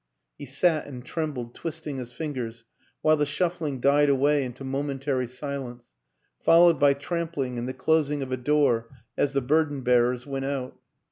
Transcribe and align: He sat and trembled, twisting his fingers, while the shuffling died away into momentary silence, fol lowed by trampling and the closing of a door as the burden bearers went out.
He 0.39 0.47
sat 0.47 0.87
and 0.87 1.05
trembled, 1.05 1.53
twisting 1.53 1.97
his 1.97 2.11
fingers, 2.11 2.63
while 3.03 3.15
the 3.17 3.23
shuffling 3.27 3.79
died 3.79 4.09
away 4.09 4.43
into 4.43 4.63
momentary 4.63 5.27
silence, 5.27 5.91
fol 6.39 6.65
lowed 6.65 6.79
by 6.79 6.95
trampling 6.95 7.59
and 7.59 7.69
the 7.69 7.73
closing 7.75 8.23
of 8.23 8.31
a 8.31 8.37
door 8.37 8.89
as 9.15 9.33
the 9.33 9.41
burden 9.41 9.81
bearers 9.81 10.25
went 10.25 10.45
out. 10.45 10.75